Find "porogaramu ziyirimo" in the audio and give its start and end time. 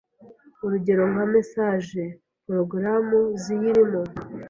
2.43-4.01